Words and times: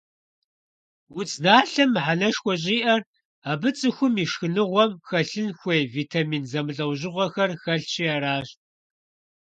Удзналъэм 1.17 1.89
мыхьэнэшхуэ 1.93 2.53
щӀиӀэр 2.61 3.01
абы 3.51 3.69
цӀыхум 3.77 4.13
и 4.23 4.25
шхыныгъуэм 4.31 4.91
хэлъын 5.07 5.49
хуей 5.59 5.83
витамин 5.95 6.43
зэмылӀэужьыгъуэхэр 6.51 7.51
хэлъщи 7.61 8.05
аращ. 8.15 8.49